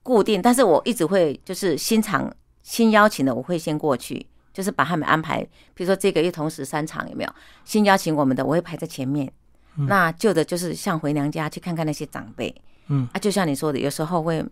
[0.02, 5.42] 固定，但是我一直会就是新场新邀请的，我会先过去，就是把他们安排，
[5.74, 7.32] 比如说这个月同时三场有没有
[7.64, 9.30] 新邀请我们的，我会排在前面。
[9.74, 12.54] 那旧的就是像回娘家去看看那些长辈，
[12.88, 13.08] 嗯。
[13.12, 14.44] 啊，就像你说的，有时候会。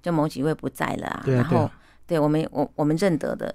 [0.00, 1.68] 就某几位不在了啊，然后
[2.06, 3.52] 对我们我我们认得的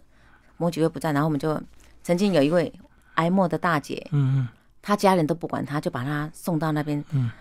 [0.57, 1.59] 某几位不在，然后我们就
[2.03, 2.71] 曾经有一位
[3.13, 4.47] 哀莫的大姐，嗯嗯，
[4.81, 7.31] 她家人都不管她，就把她送到那边，嗯，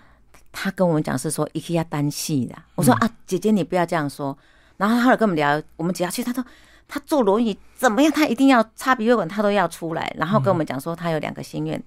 [0.52, 4.38] 她跟我们讲是说一定要单戏的，我说啊姐姐你不要这样说，
[4.76, 6.42] 然后后来跟我们聊，我们只要去，她说
[6.86, 11.82] 她坐轮椅怎么样，她一定要插鼻胃管，她都要出来，然后跟我们讲说她有两个心愿，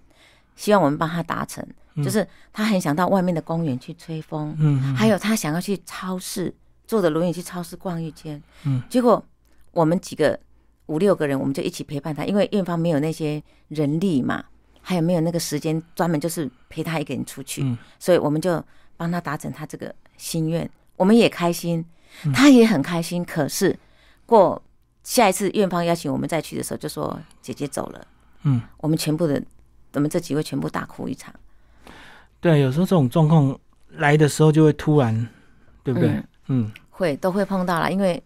[0.56, 1.66] 希望我们帮他达成，
[1.98, 6.54] 就是他很想到外面的公园去吹风，嗯，还有他想要去超市。
[6.88, 9.26] 坐着轮椅去超市逛一圈，嗯，结果
[9.72, 10.40] 我们几个
[10.86, 14.46] 五六个人，我们就一起陪伴他，因为院方没有那些人力嘛，
[14.82, 18.64] 还有没有那个时间专门就是陪他一个人出去，嗯，所以我们就
[18.96, 21.84] 帮他达成他这个心愿，我们也开心，
[22.32, 23.26] 他也很开心。
[23.26, 23.76] 可是
[24.28, 24.62] 过
[25.04, 28.08] 下一次院方邀请我们再去的时候，就说姐姐走了，
[28.44, 29.42] 嗯，我们全部的
[29.96, 31.34] 我们这几位全部大哭一场。
[32.40, 33.58] 对，有时候这种状况
[33.90, 35.28] 来的时候就会突然，
[35.84, 36.24] 对不对？
[36.48, 38.22] 嗯，会都会碰到了，因为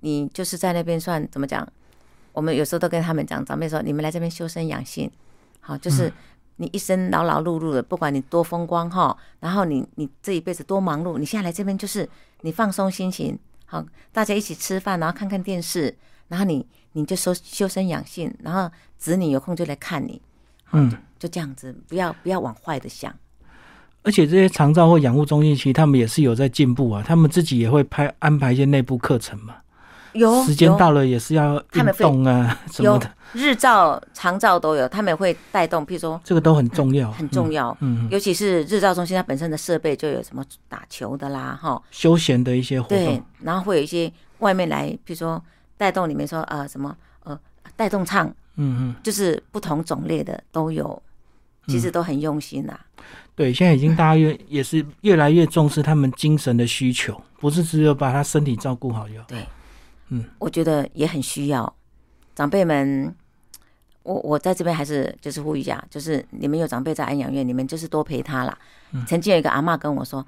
[0.00, 1.66] 你就是在那边算怎么讲？
[2.32, 5.10] 我们有时候都跟他们讲，长辈说你们来这边修身养性，
[5.60, 6.12] 好，就是
[6.56, 12.08] 你一生劳劳碌碌的，不管你多风光哈，然后你你这一辈子多忙碌，你现在来这边就是
[12.42, 15.94] 你放松心情，好，大家一起吃饭，然后看看电视，
[16.28, 20.22] 然后你你就修修身养性，然后子女有空就来看你，
[20.72, 23.14] 嗯，就这样子，不要不要往坏的想。
[24.02, 27.04] 而且这些长照或养护中心，其实他们也是有在进步啊。
[27.06, 29.56] 他们自己也会拍安排一些内部课程嘛。
[30.12, 33.08] 有时间到了也是要运动啊 什么的。
[33.32, 37.76] 日照、长照都有，他们会带动，譬如说这个都很重要，很重要。
[37.80, 42.98] 嗯，尤其是日照中心，它本身的设备就有什么打球的啦，哈，休闲的一些活动。
[42.98, 45.40] 对，然后会有一些外面来，譬如说
[45.76, 47.38] 带动里面说啊什么呃
[47.76, 51.00] 带动唱，嗯嗯，就是不同种类的都有，
[51.70, 52.78] 其实都很用心呐。
[53.36, 59.24] 对，现在已经大家越也是越来越重视他们精神的需求，不是只有把他身体照顾好就好。
[59.28, 59.46] 对，
[60.08, 61.72] 嗯，我觉得也很需要
[62.34, 63.14] 长辈们。
[64.02, 68.58] 我我在这边还是就是呼吁一下，就是你们有长辈在安养院，你们就是多陪他啦。
[69.06, 70.26] 曾经有一个阿妈跟我说：“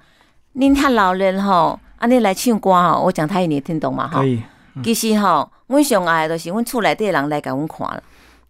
[0.53, 4.07] 您太老人吼，啊，你来唱歌吼，我讲台语你听懂吗？
[4.07, 4.43] 哈，可以。
[4.83, 8.01] 其实吼，我上爱的是我厝内底人来给我看了。”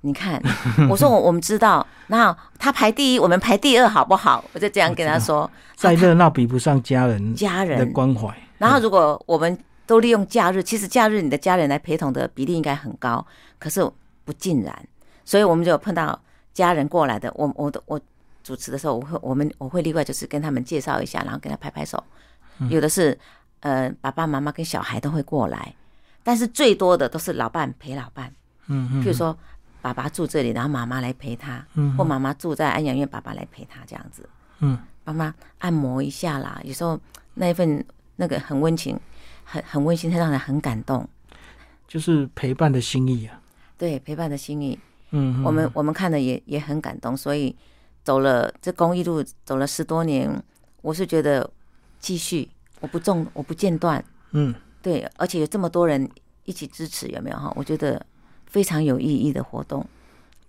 [0.06, 0.42] 你看，
[0.92, 4.44] 我说我我们知道，那他排第一，我们排第二，好不好？
[4.52, 5.50] 我就这样跟他说。
[5.78, 8.28] 再热闹比不上家人家人的关怀。
[8.58, 13.26] 然后如果我们都利用假日，其实假日你的家人来陪同的比例应该很高，
[13.58, 13.82] 可是
[14.26, 14.88] 不尽然。
[15.24, 16.22] 所以我们就碰到
[16.54, 17.98] 家人过来的，我我我
[18.44, 22.04] 主持的时候，我会我们我会例外就是跟他们介绍一下，然后跟他拍拍手。
[22.70, 23.18] 有的是
[23.62, 25.74] 呃爸爸妈妈跟小孩都会过来，
[26.24, 28.30] 但是最多的都是老伴陪老伴。
[28.68, 29.02] 嗯嗯。
[29.02, 29.34] 譬如说。
[29.84, 34.28] 爸爸住这里，然后妈妈来陪他，嗯或妈妈住在安养院，爸爸来陪他这样子。
[34.60, 36.98] 嗯，帮妈按摩一下啦，有时候
[37.34, 38.98] 那一份那个很温情，
[39.44, 41.06] 很很温馨，会让人很感动。
[41.86, 43.42] 就是陪伴的心意啊。
[43.78, 44.80] 对，陪伴的心意，
[45.12, 47.54] 嗯，嗯我们我们看的也也很感动，所以
[48.06, 50.42] 走了这公益路走了十多年，
[50.82, 51.52] 我是觉得
[52.00, 56.10] 继续，我不中，我不间断，嗯，对，而且有这么多人
[56.46, 57.52] 一起支持，有没有哈？
[57.58, 58.02] 我觉得
[58.54, 59.84] 非常有意义的活动。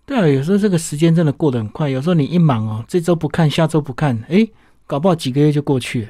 [0.05, 4.47] 对啊，有时候这个时间真的过得很快，有时候你一忙哦，这周不看，下周不看，哎，
[4.87, 6.09] 搞不好几个月就过去了，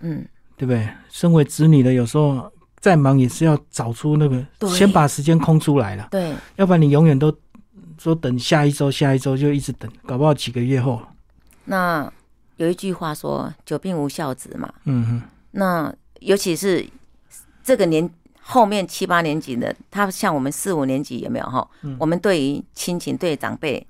[0.00, 0.88] 嗯，对不对？
[1.08, 2.50] 身为子女的，有时候
[2.80, 7.32] 再忙也是要找出那个，先把时间空出来了，对，要不然你永远都
[7.96, 11.00] 说等下一周，下一周就一直等，搞不好几个月后，
[11.66, 12.12] 那
[12.56, 15.22] 有一句话说“久病无孝子”嘛，嗯哼，
[15.52, 16.84] 那尤其是
[17.62, 18.10] 这个年
[18.46, 21.66] 后面七八年级的，他像我们四五年级有没有哈？
[21.80, 23.84] 嗯我们对于亲情、对长辈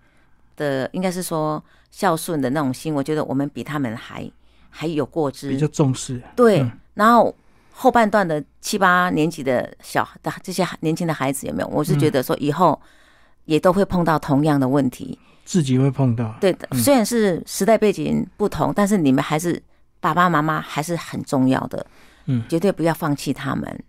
[0.56, 4.30] 的，应该是说孝顺的那种心，我觉得我们比他们还
[4.70, 5.58] 还有过之比。
[5.58, 7.34] 较重视，对，嗯然后
[7.72, 11.68] 后半段的七八年级的小的这些年轻的孩子有没有？
[11.68, 12.80] 我是觉得说以后
[13.46, 15.18] 也都会碰到同样的问题。
[15.44, 19.60] 自己会碰到，对虽然是时代背景不同，但是你们还是
[19.98, 21.84] 爸爸妈妈还是很重要的，
[22.26, 23.84] 嗯，绝对不要放弃他们。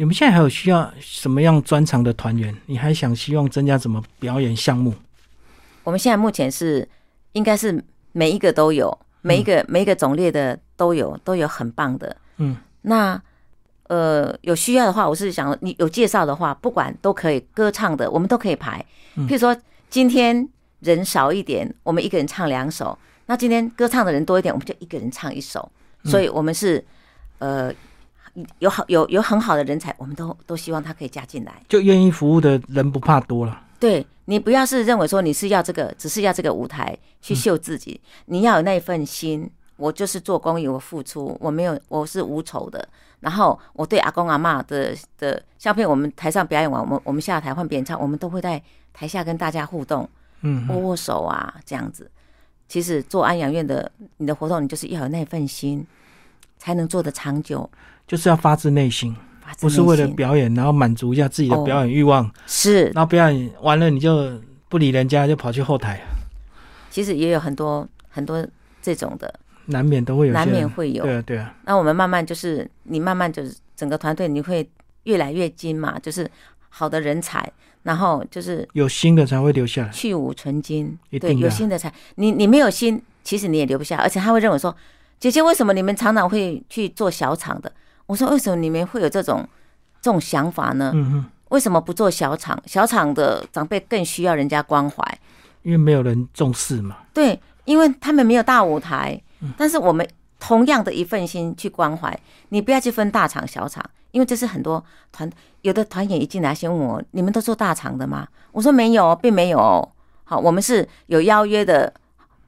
[0.00, 2.56] 你们现在还有需要什么样专长的团员？
[2.64, 4.94] 你还想希望增加什么表演项目？
[5.84, 6.88] 我们现在目前是
[7.32, 12.16] 应该是每一个都有，每一个、每一个种类的都有，都有很棒的。
[12.38, 13.20] 嗯，那
[13.88, 18.82] 呃有需要的话，我是想你有介绍的话，不管都可以，歌唱的我们都可以排。
[19.16, 19.54] 嗯譬如说
[19.90, 25.70] 今天人少一点，我们一个人唱两首；那今天歌唱的人多一点，我们就一个人唱一首。
[26.04, 26.82] 嗯所以我们是
[27.40, 27.70] 呃
[28.58, 31.62] 有好有有很好的人才，我们都都希望他可以加进来。
[31.68, 33.62] 就愿意服务的人不怕多了。
[33.78, 39.50] 对你不要是认为说你是要这个，只是要这个舞台去秀自己，你要有那份心。
[39.76, 42.86] 我就是做公益，我付出，我没有，我是无酬的。
[43.20, 48.62] 然后我对阿公阿嬷的的，相片我们台上表演完，我们我们下台换别人唱，我们都会在
[48.92, 50.06] 台下跟大家互动，
[50.42, 52.10] 嗯握握手啊，这样子。
[52.68, 55.86] 其实做安养院的，你的活动，你就是要有那份心，
[56.58, 57.68] 才能做得长久。
[58.10, 59.14] 就是要发自内心，
[59.60, 64.32] 不是为了表演，然后满足一下自己的哦表演欲望，是，然后表演完了你就
[64.68, 66.00] 不理人家，就跑去后台，
[66.90, 68.44] 其实也有很多很多
[68.82, 69.32] 这种的，
[69.66, 70.32] 难免都会有。
[70.32, 71.04] 难免会有。
[71.04, 74.68] 对啊，对啊，那我们慢慢就是你慢慢就是整个团队你会
[75.04, 76.28] 越来越精嘛，就是
[76.68, 77.48] 好的人才，
[77.84, 79.92] 然后就是有新的才会留下来。
[79.92, 81.94] 去无存精，对，有新的才。
[82.16, 84.76] 你你没有心，其实你也留不下，而且他会认为说，
[85.20, 87.70] 姐姐为什么你们常常会去做小厂的？
[88.10, 89.48] 我说为什么你们会有这种
[90.02, 90.92] 这种想法呢？
[91.50, 92.60] 为什么不做小厂？
[92.66, 95.18] 小厂的长辈更需要人家关怀，
[95.62, 96.96] 因为没有人重视嘛。
[97.14, 100.04] 对，因为他们没有大舞台，嗯但是我们
[100.40, 102.18] 同样的一份心去关怀，
[102.48, 105.30] 你不要去分大厂小厂，因为这是很多团
[105.62, 108.26] 有的团员一进来先问我，你们都做大厂的吗？
[108.50, 109.88] 我说没有，并没有。
[110.24, 111.92] 好，我们是有邀约的，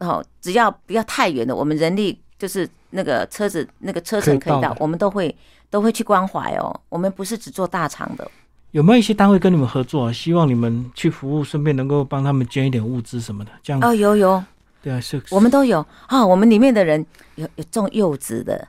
[0.00, 5.32] 好，只要不要太远的，我们人力就是那个车子那个车程可以到我们都会
[5.70, 6.74] 都会去关怀哦。
[6.88, 8.28] 我们不是只做大厂的，
[8.72, 10.12] 有没有一些单位跟你们合作、啊？
[10.12, 14.42] 希望你们去服务，顺便能够帮他们捐一点物资什么的，这样、哦，有有，
[14.82, 15.86] 对啊，是我们都有。
[16.08, 18.66] 啊、我们里面的人有有种柚子的、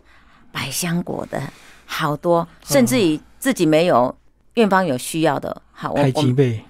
[0.52, 1.42] 百香果的，
[1.88, 4.16] 好多，甚至于自己没有，
[4.54, 5.60] 院方有需要的。
[5.72, 6.64] 好，我开我机备，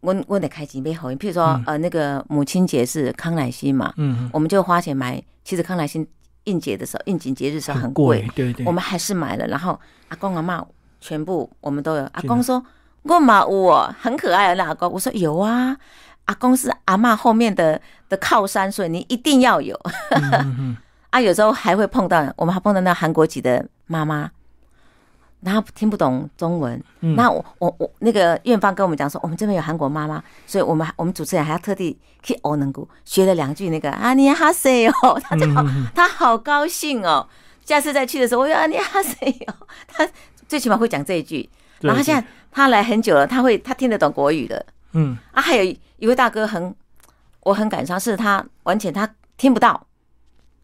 [0.00, 1.64] 我我得开几杯好运，譬如说、嗯。
[1.64, 4.28] 呃那个母亲节是康乃馨嘛，嗯。
[4.34, 5.22] 我们就花钱买。
[5.44, 6.06] 其实康乃馨
[6.44, 9.46] 应节的时候，应景节日的时，候很贵贵，，对对，我们还是买了。
[9.46, 9.78] 然后
[10.08, 10.64] 阿公阿妈
[11.00, 12.02] 全部我们都有。
[12.12, 12.64] 阿公说
[13.02, 15.76] ：“我嘛有哦，很可爱的那阿公。”我说：“有啊，
[16.26, 19.78] 阿公是阿妈后面的的靠山，所以你一定要有。”
[20.10, 20.76] 嗯嗯嗯
[21.10, 24.30] 啊，有时候还会碰到，我们还碰到那韩国籍的妈妈，
[25.42, 27.14] 然后听不懂中文，嗯。
[27.16, 37.28] 那我我我那个院方跟我们讲说，我们这边有韩国妈妈，所以我们我们主持人还要特地去欧能谷学了两句那个啊你哈塞哦， 他就好、他好高兴哦，
[37.64, 39.16] 下次再去的时候，我说啊你哈塞
[39.48, 39.54] 哦，
[39.88, 40.08] 他
[40.48, 41.48] 最起码会讲这一句，
[41.80, 45.64] 然后他现在他来很久了，他会他听得懂国语的，嗯，啊，还有
[45.98, 46.74] 一位大哥很，
[47.40, 49.86] 我很感伤，是他完全他听不到，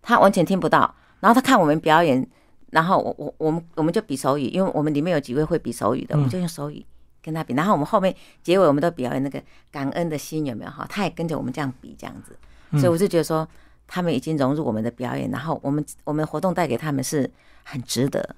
[0.03, 0.95] 他完全听不到。
[1.21, 2.25] 然后他看我们表演，
[2.71, 6.85] 然后我我我们我们就比手语，因为我们里面有几位会比手语的，我们就用手语
[7.23, 7.55] 跟他比。
[7.55, 10.87] 然后我们后面结尾我们都表演那个感恩的心，有没有哈？
[10.89, 12.37] 他也跟着我们这样比这样子，
[12.79, 13.49] 所以我就觉得说
[13.87, 17.31] 他们已经融入我们的表演，然后我们我们的活动带给他们是
[17.65, 18.37] 很值得，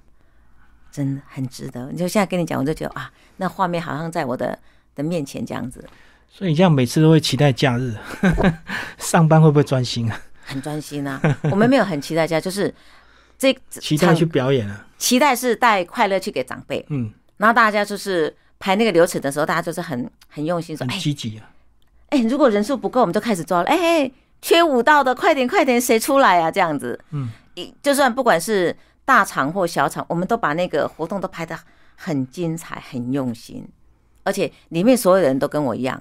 [0.91, 1.91] 真的很值得。
[1.91, 4.57] 你就现在跟你讲，我就觉得啊，那画面好像在我的
[4.95, 5.83] 的面前这样子。
[6.29, 7.93] 所以你这样每次都会期待假日，
[8.97, 10.21] 上班会不会专心啊？
[10.43, 11.21] 很专心啊！
[11.43, 12.73] 我们没有很期待假， 就是
[13.41, 14.85] 这期待去表演啊。
[14.99, 21.49] 期待是带快乐去给长辈，嗯，然后大家就是排那个流程的时候，大家就是很很用心，说很积极啊。
[22.09, 23.65] 哎，如果人数不够，我们就开始抓了。
[23.65, 24.11] 哎，
[24.43, 26.51] 缺舞蹈的，快点快点，谁出来啊？
[26.51, 31.57] 这样子，嗯，一就算不管是大场或小场，我们都把那个活动都排的
[31.95, 33.67] 很精彩，很用心，
[34.23, 35.99] 而且里面所有人都跟我一样。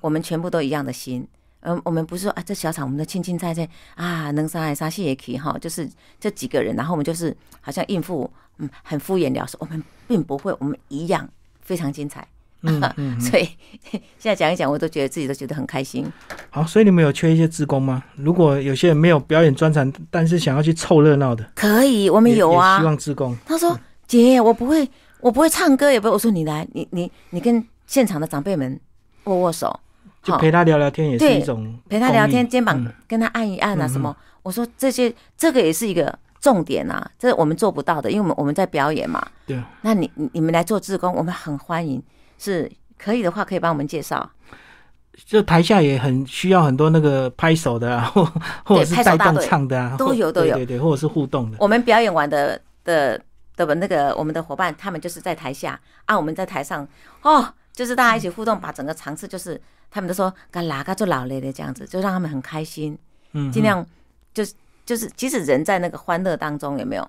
[0.00, 1.28] 我们全部都一样的心，
[1.62, 9.56] 嗯，我们不是说啊，这小厂我们的轻轻菜菜啊，能杀还杀，谢也可以哈，就是这几个人，然后我们就是好像应付，嗯，很敷衍了事。
[9.60, 11.28] 我们并不会，我们一样
[11.60, 12.26] 非常精彩，
[12.62, 13.46] 嗯 嗯，所以
[13.90, 16.10] 现在讲一讲，我都觉得自己都觉得很开心。
[16.48, 18.02] 好，所以你们有缺一些职工吗？
[18.16, 22.78] 如果有些人没有表演专长，但是想要去凑热闹的，可以，我们有啊。
[22.78, 23.36] 希望职工。
[23.44, 24.88] 他说：“姐，我不会，
[25.20, 28.80] 我不会唱歌，也不会。”我说：“你来，你你你跟现场的长辈们
[29.24, 29.78] 握握手。”
[30.22, 34.14] 就陪他聊聊天也是一种陪他聊天，肩膀跟他按一按啊什么。
[34.42, 39.26] 我说这些这个也是一个重点啊，这我们做不到的，因为我们我们在表演嘛。
[39.46, 39.62] 对。
[39.82, 42.02] 那你你们来做志工，我们很欢迎，
[42.38, 44.30] 是可以的话可以帮我们介绍。
[45.24, 48.24] 就台下也很需要很多那个拍手的啊， 或
[48.64, 51.56] 或者是带动唱的啊，都有都有对对，或者是互动的。
[51.60, 53.20] 我们表演完的的
[53.56, 56.86] 的那个我们的伙伴，他们就是在台下啊，我们在台上
[57.22, 57.54] 哦。
[57.72, 59.58] 就是大家一起互动，把整个场次就是
[59.90, 62.96] 他们都说干哪个做老累的这样子，就让他们很开心，
[63.32, 63.84] 嗯，尽量
[64.32, 64.54] 就是
[64.86, 67.08] 就是即使人在那个欢乐当中有没有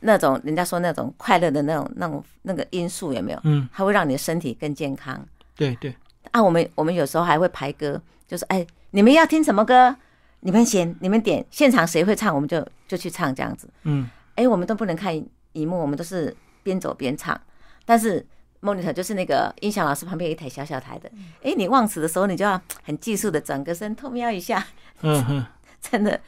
[0.00, 3.40] 那种人家说那种快乐的那种那种那个因素有没有？
[3.42, 5.26] 嗯，它会让你的身体更健康。
[5.56, 5.94] 对对。
[6.30, 9.94] 啊，我们我们有时候还会排歌，就是哎，你们要听什么歌？
[10.40, 13.68] 你们先，你们点，现场谁会唱，我们就就去唱这样子。
[13.82, 14.08] 嗯。
[14.36, 15.14] 哎，我们都不能看
[15.52, 17.40] 荧幕，我们都是边走边唱，
[17.84, 18.24] 但是。
[18.64, 21.10] Monitor 就是那个音响老师旁边有一台小小台的，
[21.42, 24.66] 哎，你忘词的时候，你就要很技术的转个身，偷瞄一下，
[25.02, 25.46] 嗯哼，
[25.80, 26.18] 真的。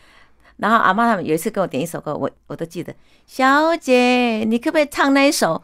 [0.59, 2.95] 然后阿妈他们有一次给我点一首歌，我我都记得，
[3.27, 5.63] 小姐，你可不可以唱那一首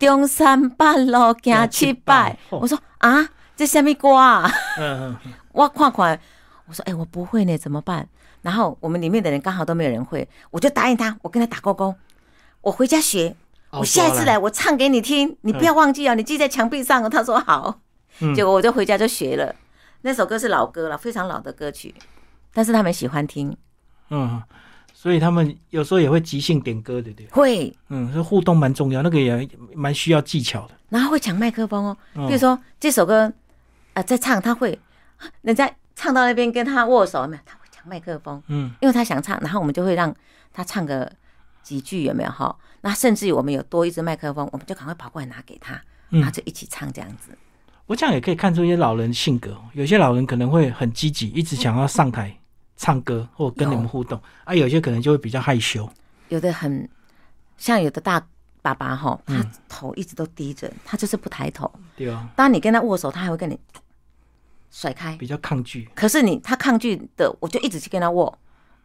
[0.04, 2.36] 《中山半路行七拜》？
[2.56, 4.50] 我说啊，这什么歌啊？
[4.78, 6.20] 嗯嗯， 我看看，
[6.66, 8.08] 我说哎，我不会呢，怎么办？
[8.42, 11.94] 然后我们里面的人刚好都没有人会，我就答应他，我跟他打勾勾，
[12.60, 13.34] 我回家学。
[13.78, 17.08] 我下一次来，我唱给你听，你不要忘记哦，你记在墙壁上哦。
[17.08, 17.80] 他说好，
[18.34, 19.54] 结果我就回家就学了。
[20.02, 21.94] 那首歌是老歌了，非常老的歌曲，
[22.52, 23.56] 但是他们喜欢听。
[24.10, 24.42] 嗯，
[24.92, 27.26] 所以他们有时候也会即兴点歌，对不对？
[27.28, 30.74] 会，嗯，这互动蛮重要，那个也蛮需要技巧的。
[30.90, 31.96] 然后会抢麦克风哦，
[32.28, 33.32] 比如说这首歌
[33.94, 34.78] 啊，在唱，他会
[35.40, 37.42] 人家唱到那边跟他握手，没有？
[37.46, 40.14] 他会抢麦克风，嗯，因为他想唱，然后我们就会让
[40.52, 41.10] 他唱个
[41.62, 42.30] 几句，有没有？
[42.30, 42.56] 哈。
[42.80, 47.36] 那甚至于我们有多一支麦克风，我们就赶快跑过来拿给他，然后就一起唱这样子。
[47.86, 52.36] 我这样也可以看出一些老人性格，有些老人可能会很积极，一直想要上台
[52.76, 55.88] 唱歌或跟你们互动，啊，有些可能就会比较害羞。
[56.28, 56.88] 有的很
[57.56, 58.24] 像有的大
[58.62, 61.70] 爸爸哈，他头一直都低着，他就是不抬头。
[61.96, 62.28] 对啊。
[62.34, 63.58] 当你跟他握手，他还会跟你
[64.70, 65.88] 甩开，比较抗拒。
[65.94, 68.36] 可是你他抗拒的，我就一直去跟他握，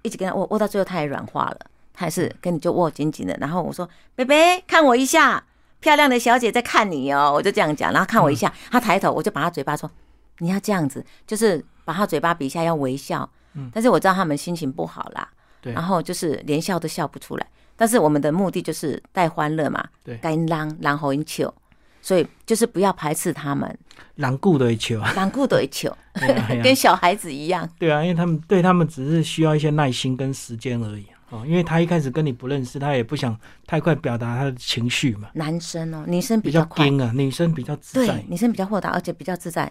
[0.01, 1.59] 一直跟他握，握到最后他也软化了。
[1.99, 5.43] 还是跟你就握紧紧的，然后我说：“贝贝，看我一下，
[5.79, 9.89] 漂亮的小姐在看你哦。”我就这样讲，然后看我一下，他抬头，我就把他嘴巴说
[10.37, 15.27] ：“你要这样子，就是把他嘴巴比一下，要微笑。”嗯，但是我知道他们心情不好啦，
[15.59, 17.47] 对，然后就是连笑都笑不出来。
[17.75, 21.51] 但是我们的目的就是带欢乐嘛，对，该让然后一球，
[21.99, 23.75] 所以就是不要排斥他们，
[24.17, 25.91] 狼顾的一球，狼顾的一球，
[26.63, 27.67] 跟小孩子一样。
[27.79, 31.07] 对啊，因为他们对他们只是需要一些耐心跟时间而已。
[31.29, 35.27] 哦，因为他一开始跟你不认识，他也不想太快表达他的情绪嘛。
[35.33, 38.23] 男生哦，女生比较快啊，女生比较自在。
[38.29, 39.69] 女生比较豁达，而且比较自在。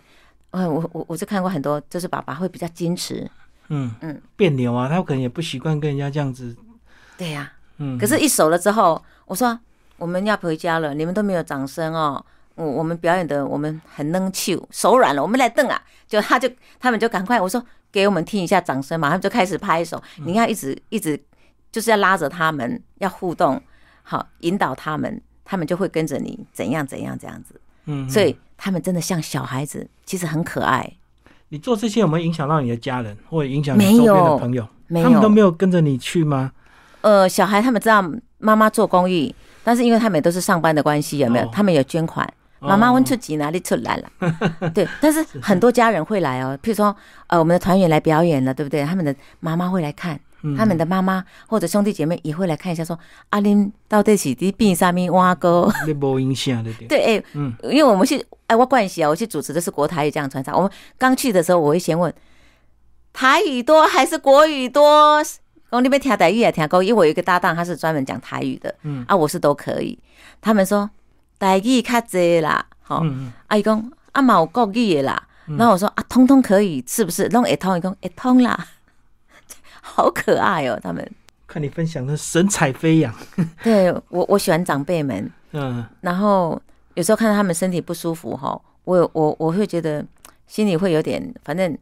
[0.50, 3.26] 嗯，我我我是看过很多，就是爸爸会比较矜持。
[3.68, 6.54] 嗯嗯，别扭啊，他可能也不习惯跟人家这样子。
[7.16, 7.98] 对呀，嗯。
[7.98, 9.58] 可是，一熟了之后，我说
[9.96, 12.22] 我们要回家了，你们都没有掌声哦。
[12.54, 15.82] 我我们表演的，我们很能秀，手软了，我们来瞪啊。
[16.06, 20.02] 就他就他们就赶快，我说给我们听一下掌声嘛，他们就开始拍手。
[20.16, 21.18] 你要一直一直。
[21.70, 23.60] 就是要拉着他们，要互动，
[24.02, 27.60] 好引导他们，他们就会跟着你怎样怎样这样子。
[27.86, 30.90] 嗯，所以他们真的像小孩子，其实很可爱。
[31.48, 34.66] 你做这些有没有影响到你的家人，或者影响你周边的朋友？
[34.88, 36.52] 没有，他们都没有跟着你去吗？
[37.02, 38.02] 呃，小孩他们知道
[38.38, 41.46] 妈妈做公益，但是因为他们都是上班的关系，有没有？
[41.52, 44.10] 他们有捐款，妈妈问出几哪里出来了？
[44.74, 46.94] 对，但是很多家人会来哦，譬如说
[47.28, 48.84] 呃，我们的团员来表演了，对不对？
[48.84, 50.18] 他们的妈妈会来看。
[50.54, 52.98] 他们的妈妈或者兄弟姐妹也会来看一下，说
[53.30, 55.72] 阿林到底是伫变啥咪挖沟？
[55.86, 60.54] 你无影响的对， 哎，嗯，因为我们是哎，我关系啊，我去主持的是国台语这样传唱。
[60.54, 62.12] 我们刚去的时候，我会先问
[63.12, 65.22] 台语多还是国语多？
[65.70, 69.98] 我那边听台语也听够，因为我有一个搭档，他是专门讲台语的，嗯啊，我是都可以。
[70.40, 70.88] 他们说
[71.38, 73.02] 台语较济啦，好，
[73.48, 77.28] 阿姨讲阿妈有国语的啦，然后我说啊，通通可以，是不是？
[77.30, 78.66] 弄一通一通一通啦，
[79.94, 81.10] 好可爱哦，他们。
[81.46, 83.14] 看你分享的神采飞扬。
[83.62, 86.60] 对我我喜欢长辈们，嗯，然后
[86.94, 90.04] 有时候看到他们身体不舒服哈，我我我会觉得
[90.46, 91.76] 心里会有点，反正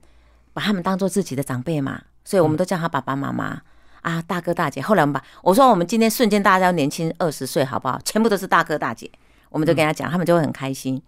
[0.53, 3.63] 把他们当做自己的长辈嘛，所以我们都叫他爸爸妈妈。
[4.03, 7.99] 啊，大哥大姐，后来我们把我说我们今天瞬间大家要年轻二十岁，好不好？
[8.05, 9.11] 全部都是大哥大姐，
[9.49, 11.01] 我们就跟他讲，他们就会很开心，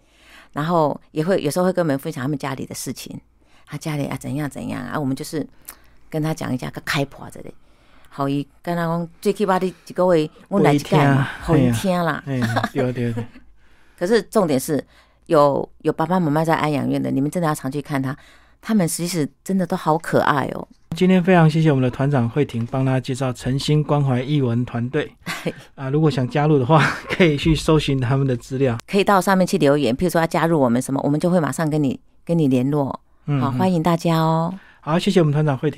[0.53, 3.21] 然后也会有时候会跟我们分享他们家里的事情，
[3.67, 5.45] 他家里啊怎样怎样啊，我们就是
[6.09, 7.53] 跟他讲一下个开破这里，
[8.09, 10.99] 好伊跟他讲最起码的几个位我来听，
[11.41, 13.25] 好一听啦，对对对。
[13.97, 14.83] 可是重点是
[15.25, 18.15] 有有爸爸妈妈在安养院的，你们真的要常去看他，
[18.61, 20.67] 他们其实真的都好可爱哦。
[20.95, 25.11] 今天非常谢谢我们的团长慧婷帮他介绍诚心关怀译文团队
[25.75, 32.99] 啊，如果想加入的话， 可以去搜寻他们的资料，可以到上面去留言，譬如说要加入我们什么，我们就会马上跟你跟你联络。
[33.41, 34.53] 好，欢迎大家哦。
[34.79, 35.75] 好，谢谢我们团长慧婷。